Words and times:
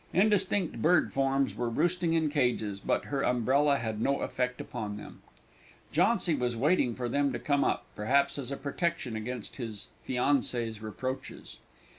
Indistinct 0.13 0.81
bird 0.81 1.13
forms 1.13 1.53
were 1.53 1.69
roosting 1.69 2.13
in 2.13 2.31
cages; 2.31 2.79
but 2.79 3.05
her 3.05 3.21
umbrella 3.21 3.77
had 3.77 4.01
no 4.01 4.21
effect 4.21 4.59
upon 4.59 4.97
them. 4.97 5.21
Jauncy 5.91 6.33
was 6.33 6.57
waiting 6.57 6.95
for 6.95 7.07
them 7.07 7.31
to 7.33 7.37
come 7.37 7.63
up, 7.63 7.85
perhaps 7.95 8.39
as 8.39 8.49
a 8.49 8.57
protection 8.57 9.15
against 9.15 9.57
his 9.57 9.89
fiancée's 10.09 10.81
reproaches. 10.81 11.59